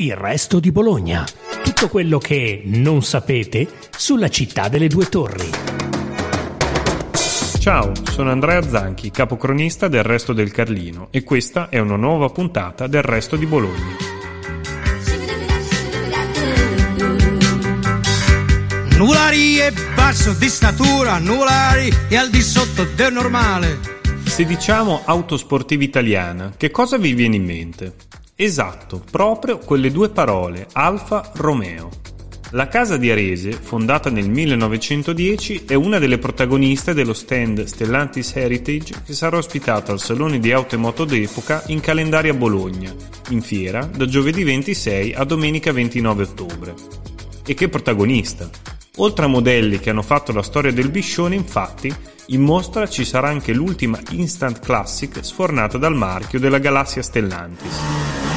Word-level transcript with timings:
Il 0.00 0.14
resto 0.14 0.60
di 0.60 0.70
Bologna. 0.70 1.26
Tutto 1.64 1.88
quello 1.88 2.18
che 2.18 2.62
non 2.66 3.02
sapete 3.02 3.66
sulla 3.90 4.28
città 4.28 4.68
delle 4.68 4.86
due 4.86 5.06
torri. 5.06 5.50
Ciao, 7.58 7.92
sono 8.04 8.30
Andrea 8.30 8.62
Zanchi, 8.62 9.10
capocronista 9.10 9.88
del 9.88 10.04
Resto 10.04 10.32
del 10.32 10.52
Carlino 10.52 11.08
e 11.10 11.24
questa 11.24 11.68
è 11.68 11.80
una 11.80 11.96
nuova 11.96 12.28
puntata 12.28 12.86
del 12.86 13.02
Resto 13.02 13.34
di 13.34 13.46
Bologna. 13.46 13.96
Nuvolari 18.96 19.58
e 19.58 19.72
basso 19.96 20.32
di 20.32 20.48
statura, 20.48 21.18
nuvolari 21.18 21.92
e 22.08 22.16
al 22.16 22.30
di 22.30 22.42
sotto 22.42 22.84
del 22.94 23.12
normale. 23.12 23.80
Se 24.26 24.44
diciamo 24.44 25.02
autosportiva 25.04 25.82
italiana, 25.82 26.52
che 26.56 26.70
cosa 26.70 26.98
vi 26.98 27.14
viene 27.14 27.34
in 27.34 27.44
mente? 27.44 27.94
Esatto, 28.40 29.02
proprio 29.10 29.58
quelle 29.58 29.90
due 29.90 30.10
parole, 30.10 30.68
Alfa 30.74 31.32
Romeo. 31.34 31.90
La 32.50 32.68
casa 32.68 32.96
di 32.96 33.10
Arese, 33.10 33.50
fondata 33.50 34.10
nel 34.10 34.30
1910, 34.30 35.64
è 35.66 35.74
una 35.74 35.98
delle 35.98 36.18
protagoniste 36.18 36.94
dello 36.94 37.14
stand 37.14 37.64
Stellantis 37.64 38.36
Heritage 38.36 39.02
che 39.04 39.12
sarà 39.12 39.38
ospitato 39.38 39.90
al 39.90 39.98
Salone 39.98 40.38
di 40.38 40.52
Auto 40.52 40.76
e 40.76 40.78
Moto 40.78 41.04
d'Epoca 41.04 41.64
in 41.66 41.80
calendario 41.80 42.30
a 42.30 42.36
Bologna, 42.36 42.94
in 43.30 43.42
fiera, 43.42 43.84
da 43.84 44.06
giovedì 44.06 44.44
26 44.44 45.14
a 45.14 45.24
domenica 45.24 45.72
29 45.72 46.22
ottobre. 46.22 46.74
E 47.44 47.54
che 47.54 47.68
protagonista! 47.68 48.48
Oltre 48.98 49.24
a 49.24 49.28
modelli 49.28 49.80
che 49.80 49.90
hanno 49.90 50.02
fatto 50.02 50.30
la 50.30 50.42
storia 50.42 50.72
del 50.72 50.90
biscione, 50.90 51.34
infatti, 51.34 51.92
in 52.26 52.42
mostra 52.42 52.88
ci 52.88 53.04
sarà 53.04 53.30
anche 53.30 53.52
l'ultima 53.52 53.98
Instant 54.10 54.60
Classic 54.60 55.24
sfornata 55.24 55.76
dal 55.76 55.96
marchio 55.96 56.38
della 56.38 56.58
galassia 56.58 57.02
Stellantis. 57.02 58.27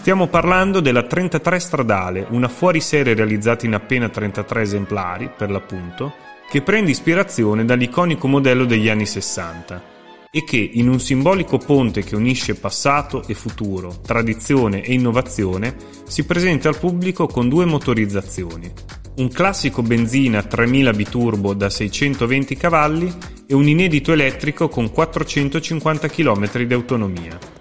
Stiamo 0.00 0.28
parlando 0.28 0.80
della 0.80 1.02
33 1.02 1.60
stradale, 1.60 2.26
una 2.30 2.48
fuoriserie 2.48 3.12
realizzata 3.12 3.66
in 3.66 3.74
appena 3.74 4.08
33 4.08 4.62
esemplari, 4.62 5.30
per 5.36 5.50
l'appunto, 5.50 6.14
che 6.50 6.62
prende 6.62 6.90
ispirazione 6.90 7.66
dall'iconico 7.66 8.26
modello 8.26 8.64
degli 8.64 8.88
anni 8.88 9.04
60 9.04 9.82
e 10.30 10.42
che, 10.42 10.56
in 10.56 10.88
un 10.88 11.00
simbolico 11.00 11.58
ponte 11.58 12.02
che 12.02 12.16
unisce 12.16 12.54
passato 12.54 13.24
e 13.26 13.34
futuro, 13.34 14.00
tradizione 14.00 14.82
e 14.82 14.94
innovazione, 14.94 15.76
si 16.06 16.24
presenta 16.24 16.70
al 16.70 16.78
pubblico 16.78 17.26
con 17.26 17.50
due 17.50 17.66
motorizzazioni. 17.66 18.72
Un 19.16 19.28
classico 19.28 19.82
benzina 19.82 20.42
3000 20.42 20.92
biturbo 20.94 21.52
da 21.52 21.68
620 21.68 22.56
cavalli 22.56 23.14
e 23.46 23.52
un 23.52 23.68
inedito 23.68 24.12
elettrico 24.12 24.70
con 24.70 24.90
450 24.90 26.08
km 26.08 26.64
di 26.64 26.72
autonomia. 26.72 27.59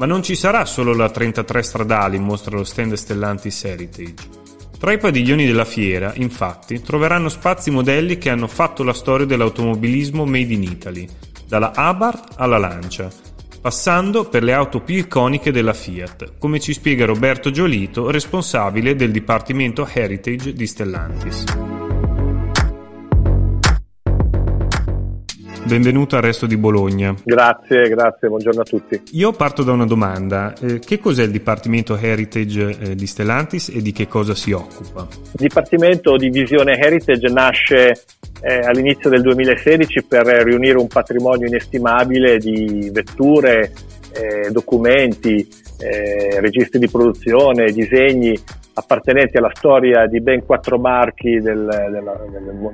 Ma 0.00 0.06
non 0.06 0.22
ci 0.22 0.34
sarà 0.34 0.64
solo 0.64 0.94
la 0.94 1.10
33 1.10 1.62
stradali, 1.62 2.18
mostra 2.18 2.56
lo 2.56 2.64
stand 2.64 2.94
Stellantis 2.94 3.64
Heritage. 3.64 4.38
Tra 4.78 4.92
i 4.92 4.98
padiglioni 4.98 5.44
della 5.44 5.66
fiera, 5.66 6.14
infatti, 6.14 6.80
troveranno 6.80 7.28
spazi 7.28 7.70
modelli 7.70 8.16
che 8.16 8.30
hanno 8.30 8.46
fatto 8.46 8.82
la 8.82 8.94
storia 8.94 9.26
dell'automobilismo 9.26 10.24
made 10.24 10.54
in 10.54 10.62
Italy, 10.62 11.06
dalla 11.46 11.72
Abarth 11.74 12.32
alla 12.36 12.56
Lancia, 12.56 13.10
passando 13.60 14.26
per 14.26 14.42
le 14.42 14.54
auto 14.54 14.80
più 14.80 14.96
iconiche 14.96 15.52
della 15.52 15.74
Fiat, 15.74 16.38
come 16.38 16.60
ci 16.60 16.72
spiega 16.72 17.04
Roberto 17.04 17.50
Giolito, 17.50 18.10
responsabile 18.10 18.96
del 18.96 19.10
Dipartimento 19.10 19.86
Heritage 19.86 20.54
di 20.54 20.66
Stellantis. 20.66 21.44
Benvenuto 25.64 26.16
al 26.16 26.22
Resto 26.22 26.46
di 26.46 26.56
Bologna. 26.56 27.14
Grazie, 27.22 27.88
grazie, 27.88 28.28
buongiorno 28.28 28.60
a 28.62 28.64
tutti. 28.64 29.00
Io 29.12 29.32
parto 29.32 29.62
da 29.62 29.72
una 29.72 29.84
domanda. 29.84 30.54
Eh, 30.60 30.78
che 30.78 30.98
cos'è 30.98 31.24
il 31.24 31.30
Dipartimento 31.30 31.96
Heritage 31.96 32.78
eh, 32.80 32.94
di 32.94 33.06
Stellantis 33.06 33.68
e 33.68 33.82
di 33.82 33.92
che 33.92 34.08
cosa 34.08 34.34
si 34.34 34.52
occupa? 34.52 35.06
Il 35.10 35.30
Dipartimento 35.32 36.16
di 36.16 36.30
Visione 36.30 36.76
Heritage 36.78 37.28
nasce 37.28 38.04
eh, 38.40 38.58
all'inizio 38.64 39.10
del 39.10 39.22
2016 39.22 40.04
per 40.04 40.26
riunire 40.26 40.78
un 40.78 40.88
patrimonio 40.88 41.46
inestimabile 41.46 42.38
di 42.38 42.90
vetture, 42.92 43.72
eh, 44.12 44.50
documenti, 44.50 45.46
eh, 45.78 46.40
registri 46.40 46.78
di 46.78 46.88
produzione, 46.88 47.70
disegni 47.70 48.38
appartenenti 48.80 49.36
alla 49.36 49.50
storia 49.52 50.06
di 50.06 50.20
ben 50.20 50.44
quattro 50.44 50.78
marchi 50.78 51.38
del, 51.38 51.66
della, 51.90 52.20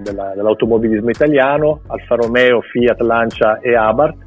della, 0.02 0.32
dell'automobilismo 0.34 1.10
italiano, 1.10 1.80
Alfa 1.88 2.14
Romeo, 2.14 2.60
Fiat, 2.60 3.00
Lancia 3.00 3.58
e 3.58 3.74
Abarth, 3.76 4.24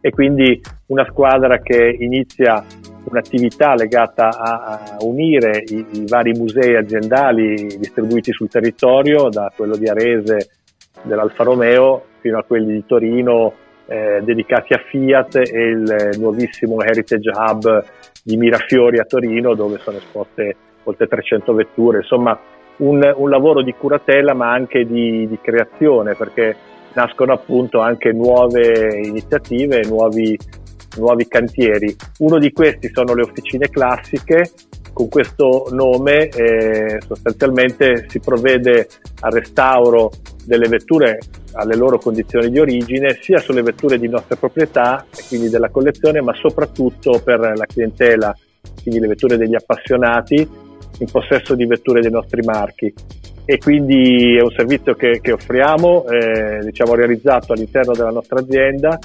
e 0.00 0.10
quindi 0.10 0.60
una 0.86 1.06
squadra 1.08 1.58
che 1.58 1.96
inizia 1.98 2.62
un'attività 3.04 3.74
legata 3.74 4.28
a, 4.28 4.96
a 4.96 4.96
unire 5.00 5.62
i, 5.66 5.86
i, 5.92 6.04
vari 6.06 6.32
musei 6.32 6.76
aziendali 6.76 7.66
distribuiti 7.78 8.32
sul 8.32 8.48
territorio, 8.48 9.28
da 9.30 9.50
quello 9.54 9.76
di 9.76 9.88
Arese 9.88 10.48
dell'Alfa 11.02 11.44
Romeo 11.44 12.04
fino 12.20 12.38
a 12.38 12.44
quelli 12.44 12.74
di 12.74 12.84
Torino 12.86 13.52
eh, 13.86 14.20
dedicati 14.22 14.72
a 14.72 14.78
Fiat 14.78 15.36
e 15.36 15.68
il 15.68 16.10
nuovissimo 16.18 16.82
Heritage 16.82 17.30
Hub 17.30 17.84
di 18.22 18.36
Mirafiori 18.36 18.98
a 18.98 19.04
Torino 19.04 19.54
dove 19.54 19.78
sono 19.78 19.98
esposte 19.98 20.56
oltre 20.84 21.06
300 21.06 21.52
vetture, 21.54 21.98
insomma 21.98 22.38
un, 22.76 23.12
un 23.16 23.30
lavoro 23.30 23.62
di 23.62 23.72
curatela 23.72 24.34
ma 24.34 24.50
anche 24.52 24.84
di, 24.84 25.28
di, 25.28 25.38
creazione 25.40 26.14
perché 26.14 26.56
nascono 26.94 27.32
appunto 27.32 27.80
anche 27.80 28.12
nuove 28.12 29.00
iniziative, 29.04 29.82
nuovi, 29.86 30.36
nuovi 30.98 31.26
cantieri. 31.26 31.94
Uno 32.18 32.38
di 32.38 32.52
questi 32.52 32.90
sono 32.92 33.14
le 33.14 33.22
officine 33.22 33.68
classiche, 33.68 34.50
con 34.92 35.08
questo 35.08 35.66
nome 35.70 36.28
eh, 36.28 37.00
sostanzialmente 37.04 38.06
si 38.08 38.20
provvede 38.20 38.86
al 39.20 39.32
restauro 39.32 40.10
delle 40.44 40.68
vetture 40.68 41.18
alle 41.54 41.76
loro 41.76 41.98
condizioni 41.98 42.50
di 42.50 42.58
origine, 42.58 43.18
sia 43.20 43.38
sulle 43.38 43.62
vetture 43.62 43.98
di 43.98 44.08
nostra 44.08 44.36
proprietà, 44.36 45.04
quindi 45.28 45.48
della 45.48 45.68
collezione, 45.68 46.20
ma 46.20 46.34
soprattutto 46.34 47.20
per 47.22 47.38
la 47.38 47.66
clientela, 47.66 48.34
quindi 48.82 49.00
le 49.00 49.08
vetture 49.08 49.36
degli 49.36 49.54
appassionati, 49.54 50.48
in 50.98 51.10
possesso 51.10 51.54
di 51.54 51.66
vetture 51.66 52.00
dei 52.00 52.10
nostri 52.10 52.42
marchi. 52.42 52.92
E 53.46 53.58
quindi 53.58 54.36
è 54.36 54.40
un 54.40 54.52
servizio 54.56 54.94
che, 54.94 55.20
che 55.20 55.32
offriamo, 55.32 56.06
eh, 56.06 56.60
diciamo 56.64 56.94
realizzato 56.94 57.52
all'interno 57.52 57.92
della 57.92 58.10
nostra 58.10 58.40
azienda 58.40 58.98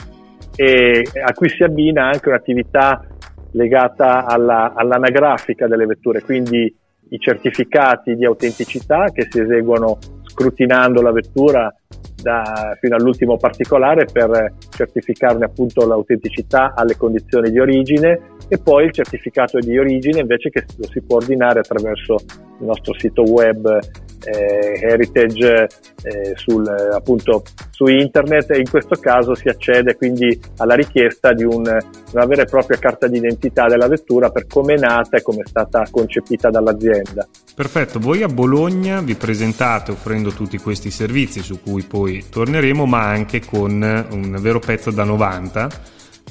e 0.56 1.04
a 1.26 1.34
cui 1.34 1.50
si 1.50 1.64
abbina 1.64 2.06
anche 2.06 2.30
un'attività 2.30 3.06
legata 3.52 4.26
alla, 4.26 4.74
all'anagrafica 4.76 5.68
delle 5.68 5.86
vetture, 5.86 6.22
quindi 6.22 6.74
i 7.10 7.20
certificati 7.20 8.16
di 8.16 8.26
autenticità 8.26 9.06
che 9.12 9.28
si 9.30 9.40
eseguono 9.40 9.98
scrutinando 10.26 11.02
la 11.02 11.12
vettura 11.12 11.74
da, 12.22 12.78
fino 12.80 12.96
all'ultimo 12.96 13.38
particolare 13.38 14.06
per 14.06 14.54
certificarne 14.80 15.44
appunto 15.44 15.86
l'autenticità 15.86 16.74
alle 16.74 16.96
condizioni 16.96 17.52
di 17.52 17.60
origine 17.60 18.38
e 18.48 18.58
poi 18.58 18.86
il 18.86 18.94
certificato 18.94 19.60
di 19.60 19.78
origine 19.78 20.22
invece 20.22 20.50
che 20.50 20.66
lo 20.78 20.88
si 20.88 21.02
può 21.02 21.18
ordinare 21.18 21.60
attraverso 21.60 22.16
il 22.60 22.66
nostro 22.66 22.94
sito 22.98 23.24
web 23.24 23.80
eh, 24.26 24.80
heritage 24.82 25.68
eh, 26.04 26.34
sul, 26.36 26.68
appunto 26.68 27.44
su 27.72 27.86
internet 27.86 28.52
e 28.52 28.60
in 28.60 28.70
questo 28.70 28.96
caso 29.00 29.36
si 29.36 29.48
accede 29.48 29.96
quindi 29.96 30.38
alla 30.58 30.76
richiesta 30.76 31.32
di 31.32 31.44
un, 31.44 31.64
una 31.64 32.26
vera 32.26 32.42
e 32.42 32.46
propria 32.46 32.78
carta 32.78 33.08
d'identità 33.08 33.68
della 33.68 33.88
vettura 33.88 34.30
per 34.30 34.48
come 34.48 34.74
è 34.74 34.78
nata 34.78 35.18
e 35.18 35.22
come 35.22 35.44
è 35.44 35.48
stata 35.48 35.86
concepita 35.90 36.50
dall'azienda. 36.50 37.28
Perfetto, 37.56 38.00
voi 38.00 38.24
a 38.24 38.28
Bologna 38.28 39.02
vi 39.02 39.16
presentate 39.16 39.92
offrendo 39.92 40.32
tutti 40.32 40.58
questi 40.58 40.92
servizi 40.92 41.42
su 41.42 41.62
cui 41.62 41.84
poi 41.84 42.26
torneremo 42.30 42.86
ma 42.86 43.06
anche 43.06 43.42
con 43.46 43.72
un 44.12 44.38
vero 44.40 44.60
pezzo 44.70 44.92
da 44.92 45.04
90 45.04 45.68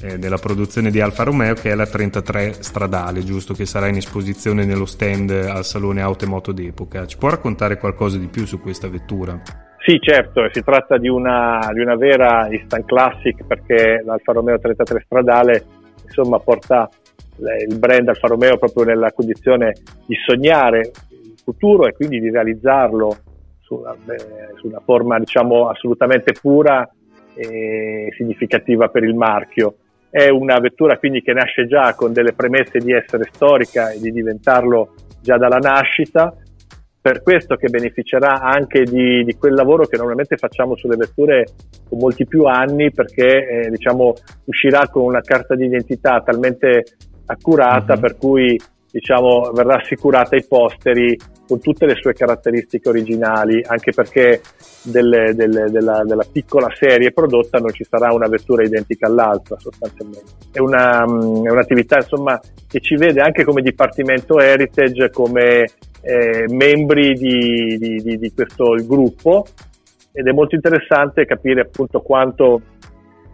eh, 0.01 0.17
della 0.17 0.37
produzione 0.37 0.91
di 0.91 1.01
Alfa 1.01 1.23
Romeo 1.23 1.55
che 1.55 1.71
è 1.71 1.75
la 1.75 1.85
33 1.85 2.53
stradale, 2.63 3.21
giusto 3.21 3.53
che 3.53 3.65
sarà 3.65 3.87
in 3.87 3.97
esposizione 3.97 4.63
nello 4.63 4.85
stand 4.85 5.29
al 5.29 5.65
Salone 5.65 5.99
Auto 5.99 6.23
e 6.23 6.29
Moto 6.29 6.53
d'Epoca. 6.53 7.05
Ci 7.05 7.17
può 7.17 7.27
raccontare 7.27 7.77
qualcosa 7.77 8.17
di 8.17 8.27
più 8.27 8.45
su 8.45 8.61
questa 8.61 8.87
vettura? 8.87 9.41
Sì, 9.79 9.99
certo, 9.99 10.47
si 10.53 10.63
tratta 10.63 10.97
di 10.97 11.09
una, 11.09 11.69
di 11.73 11.81
una 11.81 11.97
vera 11.97 12.47
instant 12.49 12.85
classic 12.85 13.43
perché 13.45 14.01
l'Alfa 14.05 14.31
Romeo 14.31 14.57
33 14.57 15.01
stradale 15.03 15.65
insomma 16.05 16.39
porta 16.39 16.89
il 17.67 17.77
brand 17.77 18.07
Alfa 18.07 18.27
Romeo 18.27 18.57
proprio 18.57 18.85
nella 18.85 19.11
condizione 19.11 19.73
di 20.05 20.15
sognare 20.25 20.91
il 21.09 21.41
futuro 21.43 21.87
e 21.87 21.93
quindi 21.93 22.21
di 22.21 22.29
realizzarlo 22.29 23.17
su 23.59 23.75
una, 23.75 23.93
su 24.55 24.67
una 24.67 24.81
forma 24.85 25.19
diciamo 25.19 25.67
assolutamente 25.67 26.31
pura 26.39 26.89
e 27.39 28.13
significativa 28.15 28.89
per 28.89 29.03
il 29.03 29.15
marchio. 29.15 29.75
È 30.09 30.27
una 30.29 30.59
vettura 30.59 30.97
quindi 30.97 31.21
che 31.21 31.33
nasce 31.33 31.67
già 31.67 31.93
con 31.93 32.11
delle 32.11 32.33
premesse 32.33 32.79
di 32.79 32.91
essere 32.91 33.29
storica 33.31 33.91
e 33.91 33.99
di 33.99 34.11
diventarlo 34.11 34.95
già 35.21 35.37
dalla 35.37 35.57
nascita, 35.57 36.35
per 37.01 37.21
questo 37.23 37.55
che 37.55 37.69
beneficerà 37.69 38.41
anche 38.41 38.83
di, 38.83 39.23
di, 39.23 39.35
quel 39.35 39.53
lavoro 39.53 39.85
che 39.85 39.95
normalmente 39.95 40.35
facciamo 40.35 40.75
sulle 40.75 40.97
vetture 40.97 41.45
con 41.87 41.97
molti 41.97 42.27
più 42.27 42.43
anni 42.43 42.91
perché 42.91 43.47
eh, 43.47 43.69
diciamo, 43.69 44.13
uscirà 44.45 44.87
con 44.89 45.03
una 45.03 45.21
carta 45.21 45.55
d'identità 45.55 46.21
talmente 46.21 46.83
accurata 47.25 47.93
uh-huh. 47.93 47.99
per 47.99 48.17
cui 48.17 48.59
diciamo, 48.91 49.51
verrà 49.53 49.75
assicurata 49.75 50.35
ai 50.35 50.45
posteri 50.47 51.17
con 51.47 51.59
tutte 51.59 51.85
le 51.85 51.95
sue 51.95 52.13
caratteristiche 52.13 52.89
originali, 52.89 53.63
anche 53.65 53.91
perché 53.91 54.41
delle, 54.83 55.33
delle, 55.33 55.69
della, 55.69 56.03
della, 56.03 56.25
piccola 56.31 56.67
serie 56.73 57.11
prodotta 57.11 57.59
non 57.59 57.71
ci 57.71 57.83
sarà 57.83 58.13
una 58.13 58.27
vettura 58.27 58.63
identica 58.63 59.07
all'altra 59.07 59.57
sostanzialmente. 59.57 60.31
È, 60.51 60.59
una, 60.59 61.05
mm, 61.07 61.45
è 61.45 61.49
un'attività 61.49 61.97
insomma, 61.97 62.39
che 62.67 62.79
ci 62.79 62.95
vede 62.95 63.21
anche 63.21 63.43
come 63.43 63.61
Dipartimento 63.61 64.39
Heritage, 64.39 65.09
come 65.09 65.65
eh, 66.01 66.45
membri 66.49 67.13
di, 67.13 67.77
di, 67.77 67.95
di, 67.97 68.17
di 68.17 68.33
questo 68.33 68.75
gruppo 68.85 69.45
ed 70.11 70.27
è 70.27 70.31
molto 70.31 70.55
interessante 70.55 71.25
capire 71.25 71.61
appunto 71.61 72.01
quanto 72.01 72.61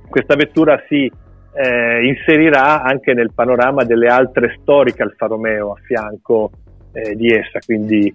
questa 0.10 0.36
vettura 0.36 0.82
si 0.88 1.10
eh, 1.56 2.06
inserirà 2.06 2.84
anche 2.84 3.14
nel 3.14 3.32
panorama 3.34 3.86
delle 3.86 4.08
altre 4.08 4.58
storiche 4.60 5.04
Alfa 5.04 5.28
Romeo 5.28 5.72
a 5.72 5.80
fianco 5.82 6.52
eh, 6.92 7.16
di 7.16 7.32
essa, 7.34 7.60
quindi 7.66 8.14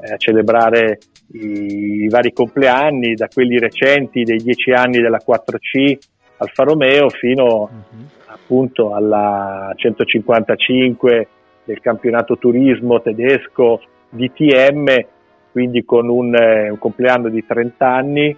eh, 0.00 0.12
a 0.12 0.16
celebrare 0.18 0.98
i, 1.32 2.02
i, 2.02 2.08
vari 2.08 2.32
compleanni, 2.32 3.14
da 3.14 3.28
quelli 3.32 3.58
recenti 3.58 4.24
dei 4.24 4.38
dieci 4.38 4.72
anni 4.72 5.00
della 5.00 5.20
4C 5.26 5.96
Alfa 6.36 6.64
Romeo 6.64 7.08
fino 7.08 7.44
uh-huh. 7.44 8.06
appunto 8.26 8.94
alla 8.94 9.72
155 9.74 11.28
del 11.64 11.80
campionato 11.80 12.36
turismo 12.36 13.00
tedesco 13.00 13.80
DTM, 14.10 15.06
quindi 15.50 15.84
con 15.84 16.08
un, 16.08 16.34
eh, 16.34 16.68
un 16.68 16.78
compleanno 16.78 17.30
di 17.30 17.44
30 17.46 17.86
anni 17.86 18.36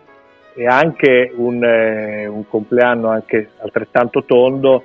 e 0.54 0.66
anche 0.66 1.32
un, 1.36 1.62
eh, 1.64 2.26
un 2.26 2.46
compleanno 2.48 3.08
anche 3.08 3.50
altrettanto 3.60 4.24
tondo, 4.24 4.84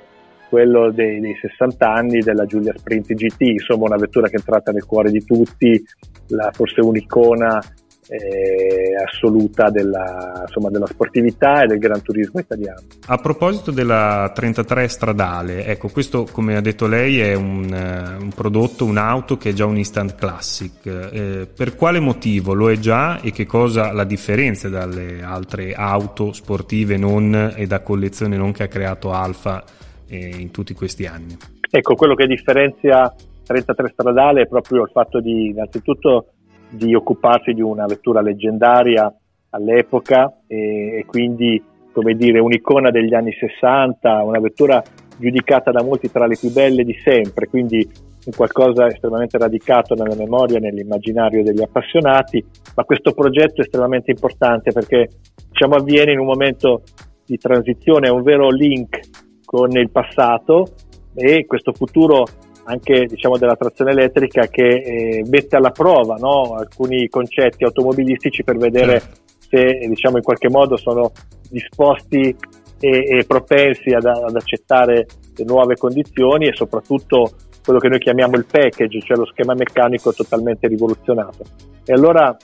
quello 0.50 0.92
dei, 0.92 1.20
dei, 1.20 1.36
60 1.40 1.92
anni 1.92 2.20
della 2.20 2.46
Giulia 2.46 2.74
Sprint 2.76 3.14
GT, 3.14 3.42
insomma 3.42 3.86
una 3.86 3.98
vettura 3.98 4.28
che 4.28 4.36
è 4.36 4.40
entrata 4.40 4.72
nel 4.72 4.86
cuore 4.86 5.12
di 5.12 5.24
tutti, 5.24 5.82
la, 6.30 6.50
forse 6.52 6.82
un'icona 6.82 7.62
eh, 8.10 8.96
assoluta 9.06 9.70
della, 9.70 10.42
insomma, 10.42 10.70
della, 10.70 10.88
sportività 10.88 11.62
e 11.62 11.68
del 11.68 11.78
gran 11.78 12.02
turismo 12.02 12.40
italiano. 12.40 12.82
A 13.06 13.18
proposito 13.18 13.70
della 13.70 14.32
33 14.34 14.88
stradale, 14.88 15.66
ecco, 15.66 15.90
questo 15.90 16.28
come 16.32 16.56
ha 16.56 16.62
detto 16.62 16.88
lei 16.88 17.20
è 17.20 17.36
un, 17.36 17.66
uh, 17.66 18.22
un 18.22 18.32
prodotto, 18.34 18.86
un'auto 18.86 19.38
che 19.38 19.50
è 19.50 19.54
già 19.54 19.66
un 19.66 19.78
instant 19.78 20.16
classic. 20.16 20.86
Eh, 20.86 21.48
per 21.56 21.76
quale 21.76 22.00
motivo 22.00 22.54
lo 22.54 22.72
è 22.72 22.80
già 22.80 23.22
e 23.22 23.32
che 23.32 23.46
cosa 23.46 23.94
la 23.94 24.06
differenzia 24.06 24.70
dalle 24.70 25.22
altre 25.22 25.74
auto 25.74 26.34
sportive 26.34 26.98
non 26.98 27.54
e 27.56 27.68
da 27.68 27.82
collezione 27.82 28.38
non 28.38 28.52
che 28.52 28.64
ha 28.64 28.68
creato 28.68 29.12
Alfa 29.12 29.64
eh, 30.08 30.36
in 30.40 30.50
tutti 30.50 30.74
questi 30.74 31.06
anni? 31.06 31.38
Ecco, 31.70 31.94
quello 31.94 32.16
che 32.16 32.26
differenzia 32.26 33.14
33 33.46 33.90
stradale 33.90 34.42
è 34.42 34.48
proprio 34.48 34.82
il 34.82 34.90
fatto 34.92 35.20
di 35.20 35.50
innanzitutto 35.50 36.34
di 36.70 36.94
occuparsi 36.94 37.54
di 37.54 37.62
una 37.62 37.86
vettura 37.86 38.22
leggendaria 38.22 39.14
all'epoca 39.52 40.42
e, 40.48 41.00
e 41.00 41.06
quindi 41.06 41.62
come 41.92 42.14
dire 42.14 42.40
un'icona 42.40 42.92
degli 42.92 43.14
anni 43.14 43.32
60, 43.34 44.24
una 44.24 44.40
vettura 44.40 44.82
giudicata 45.18 45.72
da 45.72 45.84
molti 45.84 46.10
tra 46.10 46.28
le 46.28 46.38
più 46.40 46.52
belle 46.52 46.84
di 46.84 46.96
sempre, 47.04 47.48
quindi 47.48 47.86
un 48.26 48.34
qualcosa 48.36 48.88
estremamente 48.88 49.38
radicato 49.38 49.96
nella 49.96 50.16
memoria 50.16 50.60
nell'immaginario 50.60 51.44
degli 51.44 51.62
appassionati, 51.62 52.44
ma 52.76 52.84
questo 52.84 53.14
progetto 53.14 53.62
è 53.62 53.66
estremamente 53.66 54.12
importante 54.12 54.72
perché 54.72 55.10
diciamo, 55.50 55.76
avviene 55.76 56.12
in 56.12 56.20
un 56.20 56.26
momento 56.26 56.84
di 57.26 57.38
transizione, 57.38 58.08
è 58.08 58.12
un 58.12 58.24
vero 58.24 58.50
link 58.50 59.00
con 59.44 59.72
il 59.72 59.90
passato 59.90 60.68
e 61.14 61.46
questo 61.46 61.74
futuro 61.74 62.26
anche 62.70 63.06
diciamo, 63.06 63.38
della 63.38 63.56
trazione 63.56 63.92
elettrica 63.92 64.48
che 64.48 64.68
eh, 64.68 65.26
mette 65.28 65.56
alla 65.56 65.72
prova 65.72 66.16
no? 66.16 66.54
alcuni 66.54 67.10
concetti 67.10 67.64
automobilistici 67.64 68.44
per 68.44 68.58
vedere 68.58 69.00
certo. 69.00 69.20
se 69.50 69.88
diciamo, 69.88 70.18
in 70.18 70.24
qualche 70.24 70.50
modo 70.50 70.78
sono 70.78 71.12
disposti 71.50 72.36
e, 72.80 73.18
e 73.18 73.26
propensi 73.26 73.90
ad, 73.90 74.06
ad, 74.06 74.36
accettare 74.36 75.08
le 75.36 75.46
nuove 75.46 75.76
condizioni 75.76 76.48
e 76.48 76.56
soprattutto 76.56 77.32
quello 77.64 77.80
che 77.80 77.90
noi 77.90 78.00
chiamiamo 78.00 78.36
il 78.36 78.46
package, 78.46 79.02
cioè 79.02 79.18
lo 79.18 79.26
schema 79.26 79.54
meccanico 79.54 80.14
totalmente 80.14 80.68
rivoluzionato. 80.68 81.44
E 81.84 81.94
allora 81.94 82.36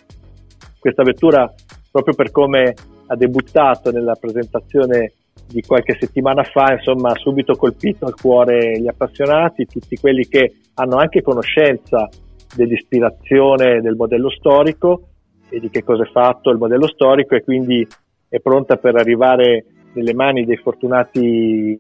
questa 0.80 1.04
vettura, 1.04 1.52
proprio 1.92 2.16
per 2.16 2.32
come 2.32 2.74
ha 3.08 3.16
debuttato 3.16 3.92
nella 3.92 4.16
presentazione 4.16 5.14
di 5.48 5.62
qualche 5.62 5.96
settimana 6.00 6.44
fa, 6.44 6.74
insomma, 6.74 7.12
ha 7.12 7.16
subito 7.16 7.56
colpito 7.56 8.06
al 8.06 8.16
cuore 8.16 8.80
gli 8.80 8.88
appassionati, 8.88 9.66
tutti 9.66 9.96
quelli 9.98 10.28
che 10.28 10.54
hanno 10.76 10.98
anche 10.98 11.22
conoscenza 11.22 12.10
dell'ispirazione 12.56 13.82
del 13.82 13.96
modello 13.96 14.30
storico 14.30 15.08
e 15.50 15.60
di 15.60 15.70
che 15.70 15.84
cosa 15.84 16.04
è 16.04 16.12
fatto 16.12 16.50
il 16.50 16.58
modello 16.58 16.88
storico 16.88 17.36
e 17.36 17.44
quindi 17.44 17.86
è 18.28 18.40
pronta 18.40 18.78
per 18.78 18.96
arrivare 18.96 19.66
nelle 19.94 20.14
mani 20.14 20.46
dei 20.46 20.58
fortunati 20.58 21.78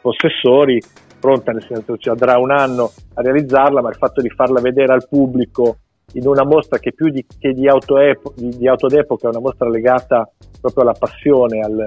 possessori, 0.00 0.80
pronta 1.18 1.52
nel 1.52 1.64
senso 1.66 1.96
ci 1.96 2.08
andrà 2.08 2.38
un 2.38 2.52
anno 2.52 2.92
a 3.14 3.22
realizzarla, 3.22 3.80
ma 3.80 3.88
il 3.88 3.96
fatto 3.96 4.20
di 4.20 4.30
farla 4.30 4.60
vedere 4.60 4.92
al 4.92 5.08
pubblico 5.08 5.78
in 6.12 6.26
una 6.26 6.44
mostra 6.44 6.78
che 6.78 6.92
più 6.92 7.08
di, 7.08 7.24
che 7.38 7.52
di, 7.52 7.66
auto, 7.68 7.98
epo, 7.98 8.32
di, 8.36 8.56
di 8.56 8.68
auto 8.68 8.86
d'epoca 8.86 9.26
è 9.26 9.30
una 9.30 9.40
mostra 9.40 9.68
legata 9.68 10.30
proprio 10.60 10.84
alla 10.84 10.94
passione, 10.96 11.60
al, 11.60 11.84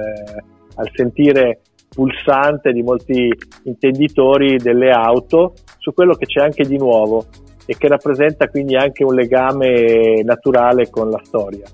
al 0.79 0.89
sentire 0.93 1.61
pulsante 1.89 2.71
di 2.71 2.81
molti 2.81 3.29
intenditori 3.63 4.57
delle 4.57 4.91
auto 4.91 5.53
su 5.77 5.93
quello 5.93 6.13
che 6.15 6.25
c'è 6.25 6.41
anche 6.41 6.63
di 6.63 6.77
nuovo 6.77 7.25
e 7.65 7.75
che 7.77 7.87
rappresenta 7.87 8.47
quindi 8.47 8.75
anche 8.75 9.03
un 9.03 9.13
legame 9.13 10.21
naturale 10.23 10.89
con 10.89 11.09
la 11.09 11.19
storia. 11.23 11.65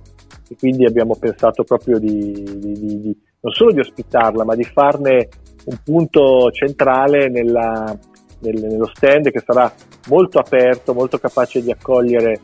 E 0.48 0.56
quindi 0.58 0.86
abbiamo 0.86 1.16
pensato 1.16 1.64
proprio 1.64 2.00
di, 2.00 2.32
di, 2.58 2.74
di, 2.74 3.18
non 3.40 3.54
solo 3.54 3.72
di 3.72 3.80
ospitarla, 3.80 4.44
ma 4.44 4.56
di 4.56 4.64
farne 4.64 5.30
un 5.66 5.78
punto 5.84 6.52
centrale 6.52 7.30
nella, 7.30 7.98
nel, 8.40 8.62
nello 8.62 8.90
stand 8.94 9.32
che 9.32 9.44
sarà 9.46 9.72
molto 10.10 10.40
aperto, 10.40 10.94
molto 10.94 11.18
capace 11.18 11.62
di 11.62 11.72
accogliere 11.72 12.40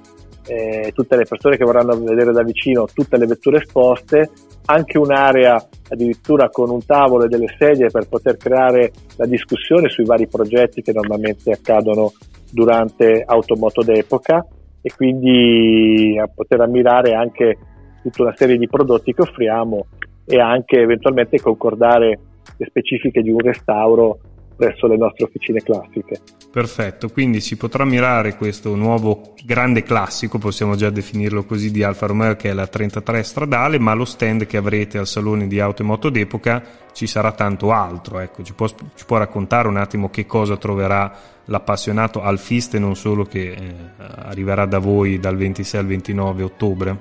eh, 0.47 0.91
tutte 0.93 1.15
le 1.15 1.25
persone 1.25 1.57
che 1.57 1.63
vorranno 1.63 1.97
vedere 1.99 2.31
da 2.31 2.43
vicino 2.43 2.88
tutte 2.93 3.17
le 3.17 3.25
vetture 3.25 3.57
esposte, 3.57 4.29
anche 4.65 4.97
un'area 4.97 5.67
addirittura 5.89 6.49
con 6.49 6.69
un 6.69 6.85
tavolo 6.85 7.25
e 7.25 7.27
delle 7.27 7.53
sedie 7.57 7.89
per 7.89 8.07
poter 8.07 8.38
creare 8.38 8.91
la 9.17 9.25
discussione 9.25 9.89
sui 9.89 10.05
vari 10.05 10.27
progetti 10.27 10.81
che 10.81 10.93
normalmente 10.93 11.51
accadono 11.51 12.13
durante 12.51 13.23
automoto 13.25 13.81
d'epoca 13.81 14.45
e 14.81 14.91
quindi 14.95 16.17
a 16.19 16.27
poter 16.27 16.62
ammirare 16.62 17.13
anche 17.13 17.57
tutta 18.01 18.24
una 18.24 18.36
serie 18.36 18.57
di 18.57 18.67
prodotti 18.67 19.13
che 19.13 19.21
offriamo 19.21 19.86
e 20.25 20.39
anche 20.39 20.79
eventualmente 20.79 21.39
concordare 21.39 22.19
le 22.57 22.65
specifiche 22.65 23.21
di 23.21 23.29
un 23.29 23.39
restauro 23.39 24.19
presso 24.62 24.86
le 24.86 24.96
nostre 24.96 25.25
officine 25.25 25.60
classiche. 25.62 26.22
Perfetto, 26.51 27.10
quindi 27.10 27.41
si 27.41 27.58
potrà 27.58 27.84
mirare 27.84 28.36
questo 28.36 28.75
nuovo 28.75 29.34
grande 29.44 29.82
classico, 29.82 30.38
possiamo 30.38 30.75
già 30.75 30.91
definirlo 30.91 31.46
così, 31.46 31.72
di 31.72 31.82
Alfa 31.82 32.06
Romeo 32.06 32.36
che 32.36 32.51
è 32.51 32.53
la 32.53 32.68
33 32.68 33.24
stradale, 33.24 33.80
ma 33.80 33.96
lo 33.96 34.06
stand 34.06 34.46
che 34.46 34.58
avrete 34.58 35.00
al 35.00 35.08
Salone 35.08 35.48
di 35.48 35.60
Auto 35.60 35.82
e 35.82 35.86
Moto 35.86 36.10
d'Epoca 36.12 36.63
ci 36.94 37.08
sarà 37.08 37.32
tanto 37.32 37.72
altro. 37.72 38.20
Ecco, 38.20 38.44
ci, 38.44 38.53
può, 38.53 38.68
ci 38.68 39.06
può 39.08 39.18
raccontare 39.18 39.68
un 39.68 39.77
attimo 39.77 40.12
che 40.12 40.27
cosa 40.27 40.58
troverà 40.58 41.12
l'appassionato 41.46 42.22
alfista 42.22 42.77
e 42.77 42.80
non 42.80 42.96
solo 42.96 43.24
che 43.24 43.53
eh, 43.53 43.74
arriverà 43.98 44.68
da 44.68 44.77
voi 44.77 45.18
dal 45.18 45.38
26 45.38 45.80
al 45.80 45.88
29 45.88 46.44
ottobre? 46.44 46.98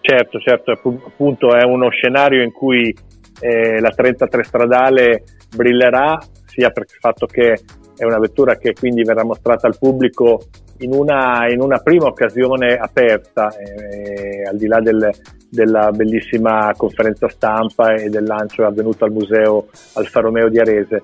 Certo, 0.00 0.38
certo, 0.38 0.70
appunto 0.70 1.54
è 1.54 1.62
uno 1.62 1.90
scenario 1.90 2.42
in 2.42 2.52
cui 2.52 2.94
eh, 3.40 3.80
la 3.80 3.90
33 3.90 4.42
stradale 4.44 5.22
brillerà 5.54 6.18
sia 6.46 6.70
per 6.70 6.84
il 6.88 6.96
fatto 6.98 7.26
che 7.26 7.58
è 7.96 8.04
una 8.04 8.18
vettura 8.18 8.56
che 8.56 8.72
quindi 8.72 9.02
verrà 9.02 9.24
mostrata 9.24 9.66
al 9.66 9.78
pubblico 9.78 10.40
in 10.78 10.92
una, 10.92 11.46
in 11.48 11.60
una 11.60 11.78
prima 11.78 12.06
occasione 12.06 12.74
aperta, 12.74 13.48
eh, 13.56 14.42
al 14.48 14.56
di 14.56 14.66
là 14.66 14.80
del, 14.80 15.10
della 15.48 15.90
bellissima 15.90 16.72
conferenza 16.76 17.28
stampa 17.28 17.94
e 17.94 18.08
del 18.08 18.24
lancio 18.24 18.64
avvenuto 18.64 19.04
al 19.04 19.12
museo 19.12 19.68
Alfa 19.94 20.20
Romeo 20.20 20.48
di 20.48 20.58
Arese. 20.58 21.02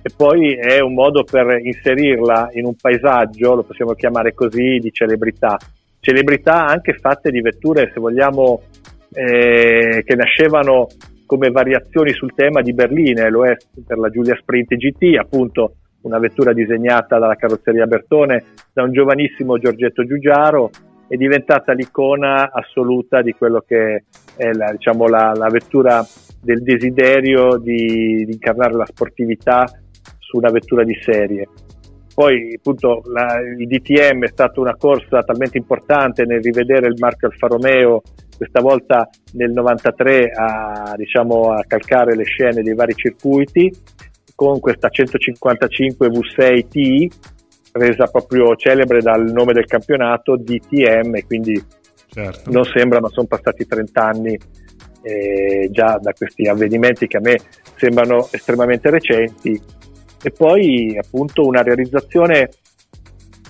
E 0.00 0.10
poi 0.16 0.54
è 0.54 0.80
un 0.80 0.94
modo 0.94 1.24
per 1.24 1.58
inserirla 1.62 2.50
in 2.52 2.64
un 2.64 2.74
paesaggio, 2.76 3.56
lo 3.56 3.64
possiamo 3.64 3.92
chiamare 3.92 4.32
così, 4.32 4.78
di 4.78 4.90
celebrità. 4.92 5.58
Celebrità 6.00 6.64
anche 6.64 6.94
fatte 6.94 7.30
di 7.30 7.40
vetture, 7.40 7.90
se 7.92 8.00
vogliamo, 8.00 8.62
eh, 9.12 10.02
che 10.06 10.14
nascevano 10.14 10.86
come 11.28 11.50
variazioni 11.50 12.14
sul 12.14 12.32
tema 12.34 12.62
di 12.62 12.72
Berline, 12.72 13.28
lo 13.28 13.44
è 13.44 13.54
per 13.86 13.98
la 13.98 14.08
Giulia 14.08 14.34
Sprint 14.34 14.74
GT, 14.74 15.18
appunto 15.18 15.74
una 16.00 16.18
vettura 16.18 16.54
disegnata 16.54 17.18
dalla 17.18 17.34
carrozzeria 17.34 17.84
Bertone 17.84 18.44
da 18.72 18.82
un 18.82 18.92
giovanissimo 18.92 19.58
Giorgetto 19.58 20.06
Giugiaro, 20.06 20.70
è 21.06 21.16
diventata 21.16 21.72
l'icona 21.72 22.50
assoluta 22.50 23.20
di 23.20 23.32
quello 23.32 23.62
che 23.66 24.04
è 24.36 24.52
la, 24.52 24.72
diciamo, 24.72 25.06
la, 25.06 25.32
la 25.34 25.48
vettura 25.48 26.02
del 26.40 26.62
desiderio 26.62 27.58
di, 27.58 28.24
di, 28.24 28.32
incarnare 28.32 28.72
la 28.72 28.86
sportività 28.86 29.66
su 30.18 30.38
una 30.38 30.50
vettura 30.50 30.82
di 30.82 30.98
serie. 31.02 31.46
Poi 32.14 32.54
appunto 32.56 33.02
la, 33.04 33.38
il 33.40 33.66
DTM 33.66 34.24
è 34.24 34.28
stata 34.28 34.60
una 34.60 34.76
corsa 34.76 35.22
talmente 35.22 35.58
importante 35.58 36.24
nel 36.24 36.42
rivedere 36.42 36.86
il 36.86 36.96
marchio 36.98 37.28
Alfa 37.28 37.48
Romeo, 37.48 38.00
questa 38.38 38.60
volta 38.60 39.10
nel 39.32 39.50
93 39.50 40.30
a, 40.30 40.94
diciamo, 40.96 41.50
a 41.50 41.64
calcare 41.66 42.14
le 42.14 42.22
scene 42.22 42.62
dei 42.62 42.74
vari 42.74 42.94
circuiti 42.94 43.70
con 44.34 44.60
questa 44.60 44.88
155 44.88 46.08
V6 46.08 46.68
T 46.68 47.16
resa 47.72 48.06
proprio 48.06 48.54
celebre 48.54 49.00
dal 49.00 49.24
nome 49.30 49.52
del 49.52 49.66
campionato 49.66 50.36
DTM, 50.36 51.26
quindi 51.26 51.60
certo. 52.06 52.50
non 52.50 52.62
sembra 52.62 53.00
ma 53.00 53.08
sono 53.08 53.26
passati 53.26 53.66
30 53.66 54.04
anni 54.04 54.38
eh, 55.02 55.68
già 55.72 55.98
da 56.00 56.12
questi 56.12 56.46
avvenimenti 56.46 57.08
che 57.08 57.16
a 57.16 57.20
me 57.20 57.38
sembrano 57.74 58.28
estremamente 58.30 58.90
recenti 58.90 59.60
e 60.22 60.30
poi 60.30 60.96
appunto 60.96 61.44
una 61.44 61.62
realizzazione 61.62 62.48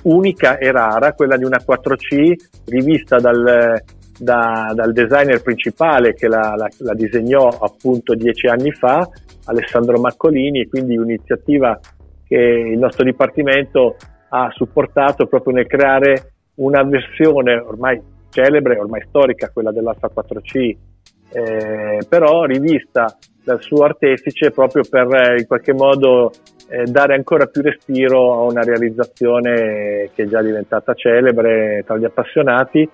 unica 0.03 0.57
e 0.57 0.73
rara, 0.73 1.13
quella 1.13 1.37
di 1.37 1.45
una 1.45 1.59
4C 1.59 2.33
rivista 2.67 3.19
dal, 3.19 3.83
da, 4.19 4.73
dal 4.75 4.93
designer 4.93 5.43
principale 5.43 6.15
che 6.15 6.27
la, 6.27 6.55
la, 6.57 6.69
la, 6.79 6.95
disegnò 6.95 7.49
appunto 7.49 8.15
dieci 8.15 8.47
anni 8.47 8.73
fa, 8.73 9.09
Alessandro 9.45 9.99
Maccolini, 10.01 10.63
e 10.63 10.69
quindi 10.69 10.97
un'iniziativa 10.97 11.79
che 12.27 12.37
il 12.37 12.79
nostro 12.79 13.05
dipartimento 13.05 13.97
ha 14.31 14.51
supportato 14.51 15.27
proprio 15.27 15.55
nel 15.55 15.67
creare 15.67 16.33
una 16.57 16.83
versione 16.83 17.57
ormai 17.57 18.01
celebre, 18.31 18.79
ormai 18.79 19.03
storica, 19.09 19.51
quella 19.51 19.73
dell'Alfa 19.73 20.11
4C, 20.15 20.77
eh, 21.31 21.99
però 22.09 22.45
rivista 22.45 23.17
dal 23.43 23.63
suo 23.63 23.85
artefice 23.85 24.51
proprio 24.51 24.83
per 24.89 25.07
eh, 25.15 25.39
in 25.39 25.47
qualche 25.47 25.73
modo 25.73 26.33
eh, 26.69 26.85
dare 26.85 27.15
ancora 27.15 27.47
più 27.47 27.63
respiro 27.63 28.35
a 28.35 28.43
una 28.43 28.63
realizzazione 28.63 30.11
che 30.15 30.25
è 30.25 30.27
già 30.27 30.43
diventata 30.43 30.93
celebre 30.93 31.83
tra 31.87 31.97
gli 31.97 32.05
appassionati 32.05 32.89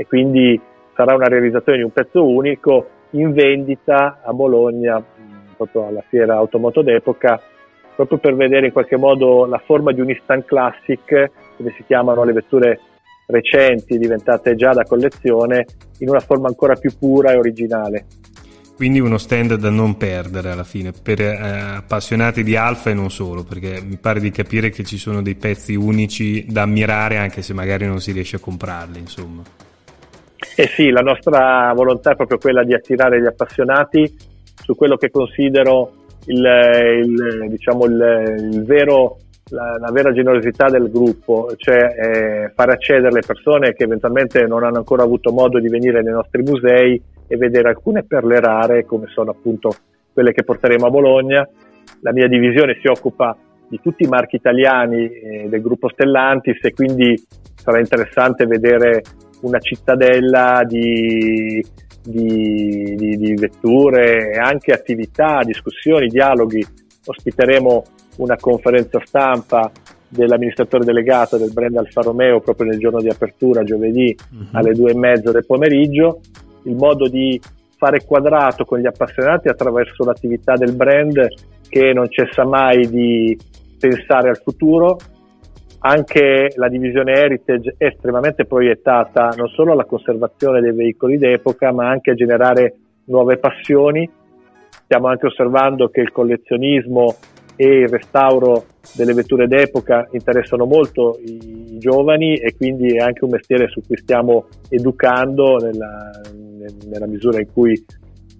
e 0.00 0.06
quindi 0.06 0.58
sarà 0.94 1.14
una 1.14 1.26
realizzazione 1.26 1.76
di 1.76 1.84
un 1.84 1.92
pezzo 1.92 2.26
unico 2.26 2.88
in 3.10 3.34
vendita 3.34 4.22
a 4.24 4.32
Bologna, 4.32 5.04
proprio 5.58 5.88
alla 5.88 6.02
fiera 6.08 6.36
automoto 6.36 6.80
d'epoca, 6.80 7.38
proprio 7.96 8.16
per 8.16 8.34
vedere 8.34 8.68
in 8.68 8.72
qualche 8.72 8.96
modo 8.96 9.44
la 9.44 9.60
forma 9.62 9.92
di 9.92 10.00
un 10.00 10.08
instant 10.08 10.46
classic, 10.46 11.30
come 11.54 11.74
si 11.76 11.84
chiamano 11.84 12.24
le 12.24 12.32
vetture 12.32 12.80
recenti 13.26 13.98
diventate 13.98 14.54
già 14.54 14.72
da 14.72 14.84
collezione, 14.84 15.66
in 15.98 16.08
una 16.08 16.20
forma 16.20 16.48
ancora 16.48 16.76
più 16.76 16.92
pura 16.98 17.32
e 17.32 17.36
originale. 17.36 18.06
Quindi 18.74 19.00
uno 19.00 19.18
stand 19.18 19.56
da 19.56 19.68
non 19.68 19.98
perdere 19.98 20.50
alla 20.50 20.64
fine, 20.64 20.92
per 20.92 21.20
eh, 21.20 21.36
appassionati 21.76 22.42
di 22.42 22.56
Alfa 22.56 22.88
e 22.88 22.94
non 22.94 23.10
solo, 23.10 23.44
perché 23.44 23.82
mi 23.84 23.98
pare 23.98 24.18
di 24.18 24.30
capire 24.30 24.70
che 24.70 24.82
ci 24.82 24.96
sono 24.96 25.20
dei 25.20 25.34
pezzi 25.34 25.74
unici 25.74 26.46
da 26.48 26.62
ammirare 26.62 27.18
anche 27.18 27.42
se 27.42 27.52
magari 27.52 27.84
non 27.84 28.00
si 28.00 28.12
riesce 28.12 28.36
a 28.36 28.40
comprarli, 28.40 28.98
insomma. 28.98 29.42
Eh 30.56 30.66
sì, 30.66 30.90
la 30.90 31.00
nostra 31.00 31.72
volontà 31.74 32.12
è 32.12 32.16
proprio 32.16 32.38
quella 32.38 32.64
di 32.64 32.74
attirare 32.74 33.20
gli 33.20 33.26
appassionati 33.26 34.12
su 34.54 34.74
quello 34.74 34.96
che 34.96 35.10
considero 35.10 35.92
il, 36.26 36.44
il, 37.04 37.48
diciamo 37.48 37.84
il, 37.86 38.62
vero, 38.66 39.18
la, 39.50 39.76
la, 39.78 39.90
vera 39.90 40.12
generosità 40.12 40.66
del 40.66 40.90
gruppo, 40.90 41.52
cioè 41.56 41.76
eh, 41.76 42.52
far 42.54 42.70
accedere 42.70 43.12
le 43.12 43.22
persone 43.26 43.72
che 43.72 43.84
eventualmente 43.84 44.42
non 44.46 44.64
hanno 44.64 44.78
ancora 44.78 45.02
avuto 45.02 45.32
modo 45.32 45.58
di 45.58 45.68
venire 45.68 46.02
nei 46.02 46.12
nostri 46.12 46.42
musei 46.42 47.00
e 47.26 47.36
vedere 47.36 47.68
alcune 47.68 48.04
perle 48.04 48.40
rare 48.40 48.84
come 48.84 49.06
sono 49.08 49.30
appunto 49.30 49.72
quelle 50.12 50.32
che 50.32 50.44
porteremo 50.44 50.86
a 50.86 50.90
Bologna. 50.90 51.48
La 52.02 52.12
mia 52.12 52.28
divisione 52.28 52.78
si 52.80 52.88
occupa 52.88 53.36
di 53.68 53.80
tutti 53.80 54.04
i 54.04 54.08
marchi 54.08 54.36
italiani 54.36 55.08
eh, 55.08 55.48
del 55.48 55.62
gruppo 55.62 55.88
Stellantis 55.88 56.58
e 56.62 56.72
quindi 56.72 57.14
sarà 57.54 57.78
interessante 57.78 58.46
vedere 58.46 59.02
una 59.40 59.58
cittadella 59.58 60.62
di, 60.66 61.64
di, 62.02 62.94
di, 62.96 63.16
di 63.16 63.34
vetture 63.34 64.32
anche 64.40 64.72
attività, 64.72 65.40
discussioni, 65.44 66.08
dialoghi. 66.08 66.64
Ospiteremo 67.04 67.84
una 68.18 68.36
conferenza 68.36 69.00
stampa 69.04 69.70
dell'amministratore 70.08 70.84
delegato 70.84 71.36
del 71.38 71.52
brand 71.52 71.76
Alfa 71.76 72.02
Romeo 72.02 72.40
proprio 72.40 72.68
nel 72.68 72.78
giorno 72.78 73.00
di 73.00 73.08
apertura, 73.08 73.62
giovedì 73.62 74.14
uh-huh. 74.18 74.46
alle 74.52 74.72
due 74.72 74.90
e 74.90 74.96
mezzo 74.96 75.30
del 75.30 75.46
pomeriggio 75.46 76.20
il 76.64 76.74
modo 76.74 77.08
di 77.08 77.40
fare 77.76 78.04
quadrato 78.04 78.64
con 78.64 78.78
gli 78.78 78.86
appassionati 78.86 79.48
attraverso 79.48 80.04
l'attività 80.04 80.54
del 80.54 80.74
brand 80.74 81.26
che 81.68 81.92
non 81.94 82.10
cessa 82.10 82.44
mai 82.44 82.88
di 82.90 83.38
pensare 83.78 84.28
al 84.28 84.40
futuro. 84.42 84.98
Anche 85.82 86.52
la 86.56 86.68
divisione 86.68 87.12
Heritage 87.12 87.74
è 87.78 87.86
estremamente 87.86 88.44
proiettata 88.44 89.32
non 89.34 89.48
solo 89.48 89.72
alla 89.72 89.86
conservazione 89.86 90.60
dei 90.60 90.74
veicoli 90.74 91.16
d'epoca, 91.16 91.72
ma 91.72 91.88
anche 91.88 92.10
a 92.10 92.14
generare 92.14 92.74
nuove 93.04 93.38
passioni. 93.38 94.08
Stiamo 94.84 95.08
anche 95.08 95.26
osservando 95.26 95.88
che 95.88 96.02
il 96.02 96.12
collezionismo 96.12 97.14
e 97.56 97.80
il 97.80 97.88
restauro 97.88 98.66
delle 98.94 99.14
vetture 99.14 99.46
d'epoca 99.46 100.06
interessano 100.12 100.66
molto 100.66 101.18
i 101.24 101.78
giovani 101.78 102.36
e 102.36 102.54
quindi 102.56 102.96
è 102.96 102.98
anche 102.98 103.24
un 103.24 103.30
mestiere 103.30 103.68
su 103.68 103.80
cui 103.86 103.96
stiamo 103.96 104.48
educando 104.68 105.56
nella, 105.56 106.10
nella 106.88 107.06
misura 107.06 107.40
in 107.40 107.50
cui 107.52 107.74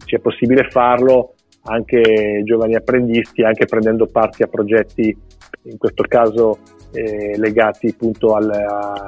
ci 0.04 0.14
è 0.14 0.18
possibile 0.18 0.68
farlo 0.68 1.34
anche 1.64 2.42
giovani 2.44 2.74
apprendisti, 2.74 3.42
anche 3.42 3.64
prendendo 3.64 4.06
parte 4.06 4.44
a 4.44 4.46
progetti, 4.46 5.16
in 5.64 5.78
questo 5.78 6.04
caso 6.06 6.58
eh, 6.92 7.36
legati 7.36 7.88
appunto 7.88 8.34
alle, 8.34 8.64
a, 8.64 9.06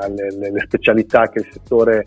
alle, 0.00 0.26
alle, 0.26 0.60
specialità 0.64 1.28
che 1.28 1.40
il 1.40 1.48
settore 1.50 2.04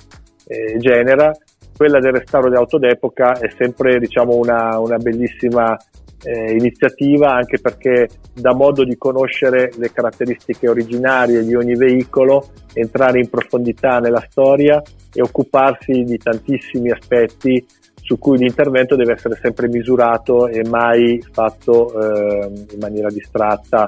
eh, 0.47 0.77
genera. 0.77 1.31
Quella 1.75 1.99
del 1.99 2.13
restauro 2.13 2.49
di 2.49 2.55
auto 2.55 2.77
d'epoca 2.77 3.33
è 3.33 3.49
sempre 3.57 3.97
diciamo, 3.99 4.35
una, 4.35 4.77
una 4.79 4.97
bellissima 4.97 5.75
eh, 6.23 6.53
iniziativa 6.53 7.33
anche 7.33 7.59
perché 7.59 8.07
dà 8.33 8.53
modo 8.53 8.83
di 8.83 8.97
conoscere 8.97 9.71
le 9.75 9.91
caratteristiche 9.91 10.69
originarie 10.69 11.43
di 11.43 11.55
ogni 11.55 11.75
veicolo, 11.75 12.49
entrare 12.73 13.19
in 13.19 13.29
profondità 13.29 13.99
nella 13.99 14.25
storia 14.29 14.81
e 15.13 15.21
occuparsi 15.21 16.03
di 16.03 16.17
tantissimi 16.17 16.91
aspetti 16.91 17.65
su 17.95 18.17
cui 18.17 18.37
l'intervento 18.37 18.95
deve 18.95 19.13
essere 19.13 19.39
sempre 19.41 19.67
misurato 19.67 20.47
e 20.47 20.67
mai 20.67 21.23
fatto 21.31 21.93
eh, 21.99 22.51
in 22.71 22.79
maniera 22.79 23.09
distratta 23.09 23.87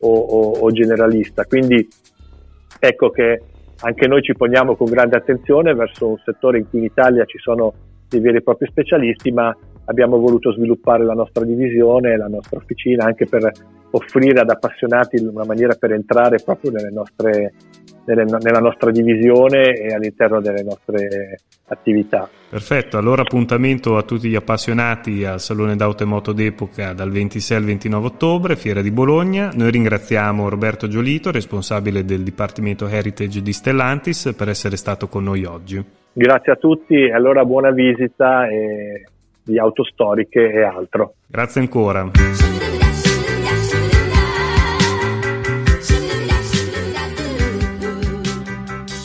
o, 0.00 0.12
o, 0.12 0.50
o 0.60 0.70
generalista. 0.72 1.44
Quindi 1.44 1.86
ecco 2.78 3.10
che 3.10 3.42
anche 3.82 4.06
noi 4.06 4.22
ci 4.22 4.34
poniamo 4.34 4.76
con 4.76 4.90
grande 4.90 5.16
attenzione 5.16 5.74
verso 5.74 6.08
un 6.08 6.18
settore 6.24 6.58
in 6.58 6.68
cui 6.68 6.80
in 6.80 6.84
Italia 6.84 7.24
ci 7.24 7.38
sono 7.38 7.72
dei 8.08 8.20
veri 8.20 8.38
e 8.38 8.42
propri 8.42 8.66
specialisti, 8.66 9.30
ma 9.30 9.56
abbiamo 9.86 10.18
voluto 10.18 10.52
sviluppare 10.52 11.04
la 11.04 11.14
nostra 11.14 11.44
divisione, 11.44 12.16
la 12.16 12.26
nostra 12.26 12.58
officina, 12.58 13.04
anche 13.04 13.26
per 13.26 13.50
offrire 13.90 14.40
ad 14.40 14.50
appassionati 14.50 15.16
una 15.16 15.44
maniera 15.44 15.74
per 15.74 15.92
entrare 15.92 16.38
proprio 16.44 16.70
nelle 16.70 16.90
nostre, 16.90 17.52
nelle, 18.04 18.24
nella 18.24 18.60
nostra 18.60 18.90
divisione 18.90 19.74
e 19.74 19.94
all'interno 19.94 20.40
delle 20.40 20.62
nostre 20.62 21.40
attività. 21.68 22.28
Perfetto, 22.50 22.98
allora 22.98 23.22
appuntamento 23.22 23.96
a 23.96 24.02
tutti 24.02 24.28
gli 24.28 24.34
appassionati 24.34 25.24
al 25.24 25.40
Salone 25.40 25.76
d'Auto 25.76 26.02
e 26.02 26.06
Moto 26.06 26.32
d'Epoca 26.32 26.92
dal 26.92 27.10
26 27.10 27.56
al 27.56 27.64
29 27.64 28.06
ottobre, 28.06 28.56
Fiera 28.56 28.82
di 28.82 28.90
Bologna. 28.90 29.50
Noi 29.54 29.70
ringraziamo 29.70 30.48
Roberto 30.48 30.88
Giolito, 30.88 31.30
responsabile 31.30 32.04
del 32.04 32.22
Dipartimento 32.22 32.88
Heritage 32.88 33.42
di 33.42 33.52
Stellantis, 33.52 34.34
per 34.36 34.48
essere 34.48 34.76
stato 34.76 35.08
con 35.08 35.24
noi 35.24 35.44
oggi. 35.44 35.84
Grazie 36.12 36.52
a 36.52 36.56
tutti, 36.56 37.08
allora 37.08 37.44
buona 37.44 37.70
visita 37.70 38.48
e 38.48 39.04
di 39.42 39.58
auto 39.58 39.84
storiche 39.84 40.50
e 40.50 40.62
altro. 40.62 41.14
Grazie 41.26 41.60
ancora. 41.60 42.10